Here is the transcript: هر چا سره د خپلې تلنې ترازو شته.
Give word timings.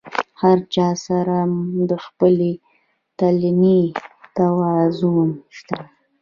هر 0.41 0.57
چا 0.75 0.87
سره 1.05 1.37
د 1.89 1.91
خپلې 2.05 2.51
تلنې 3.17 3.81
ترازو 4.35 5.13
شته. 5.57 5.77